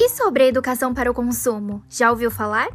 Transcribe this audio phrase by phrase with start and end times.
[0.00, 2.68] E sobre a educação para o consumo, já ouviu falar?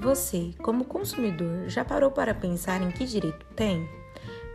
[0.00, 3.88] Você, como consumidor, já parou para pensar em que direito tem?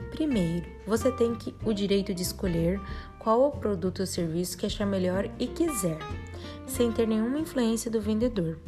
[0.09, 2.79] Primeiro, você tem que, o direito de escolher
[3.19, 5.97] qual o produto ou serviço que achar melhor e quiser,
[6.65, 8.59] sem ter nenhuma influência do vendedor.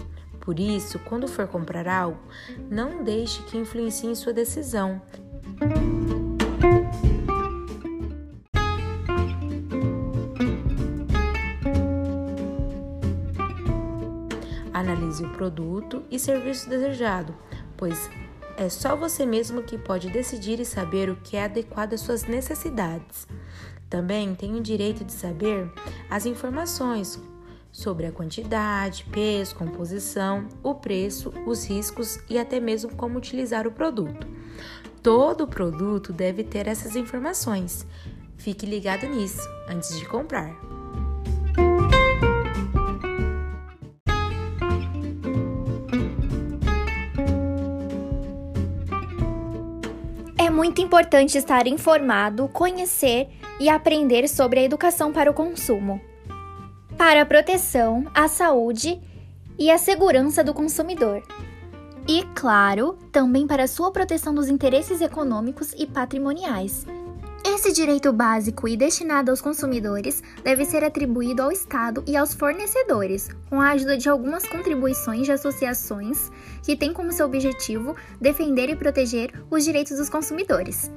[0.45, 2.19] Por isso, quando for comprar algo,
[2.69, 5.01] não deixe que influencie em sua decisão.
[14.71, 17.33] Analise o produto e serviço desejado,
[17.75, 18.07] pois
[18.55, 22.23] é só você mesmo que pode decidir e saber o que é adequado às suas
[22.25, 23.27] necessidades.
[23.89, 25.71] Também tem o direito de saber
[26.07, 27.19] as informações
[27.75, 33.71] sobre a quantidade, peso, composição, o preço, os riscos e até mesmo como utilizar o
[33.71, 34.25] produto.
[35.03, 37.85] Todo produto deve ter essas informações.
[38.37, 40.55] Fique ligado nisso antes de comprar.
[50.37, 53.27] É muito importante estar informado, conhecer
[53.59, 55.99] e aprender sobre a educação para o consumo
[56.97, 59.01] para a proteção, a saúde
[59.59, 61.21] e a segurança do consumidor.
[62.07, 66.85] E, claro, também para a sua proteção dos interesses econômicos e patrimoniais.
[67.45, 73.29] Esse direito básico e destinado aos consumidores deve ser atribuído ao Estado e aos fornecedores,
[73.49, 76.31] com a ajuda de algumas contribuições de associações
[76.63, 80.91] que têm como seu objetivo defender e proteger os direitos dos consumidores.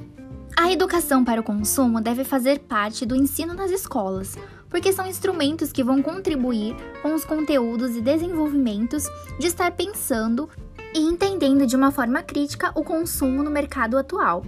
[0.56, 4.36] A educação para o consumo deve fazer parte do ensino nas escolas,
[4.68, 9.04] porque são instrumentos que vão contribuir com os conteúdos e desenvolvimentos
[9.38, 10.48] de estar pensando
[10.94, 14.42] e entendendo de uma forma crítica o consumo no mercado atual.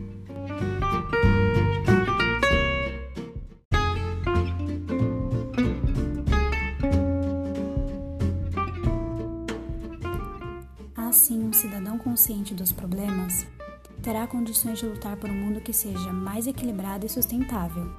[10.97, 13.47] Assim, um cidadão consciente dos problemas
[14.01, 17.93] terá condições de lutar por um mundo que seja mais equilibrado e sustentável,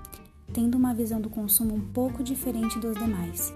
[0.53, 3.53] tendo uma visão do consumo um pouco diferente dos demais,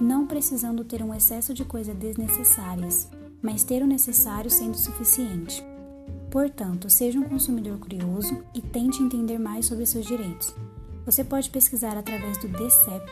[0.00, 3.08] não precisando ter um excesso de coisas desnecessárias,
[3.42, 5.64] mas ter o necessário sendo suficiente.
[6.30, 10.54] Portanto, seja um consumidor curioso e tente entender mais sobre seus direitos.
[11.06, 13.10] Você pode pesquisar através do DCEP,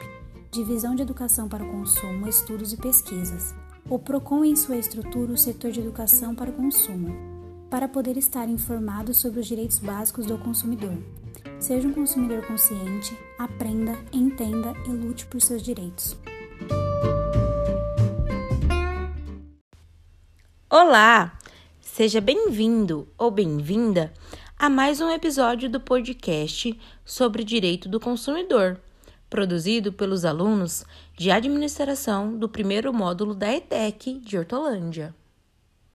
[0.50, 3.54] Divisão de Educação para o Consumo, Estudos e Pesquisas,
[3.88, 7.14] o PROCON em sua estrutura o setor de educação para o consumo,
[7.70, 10.96] para poder estar informado sobre os direitos básicos do consumidor.
[11.66, 16.16] Seja um consumidor consciente, aprenda, entenda e lute por seus direitos.
[20.70, 21.36] Olá!
[21.80, 24.14] Seja bem-vindo ou bem-vinda
[24.56, 28.80] a mais um episódio do podcast sobre direito do consumidor,
[29.28, 30.84] produzido pelos alunos
[31.18, 35.12] de administração do primeiro módulo da ETEC de Hortolândia.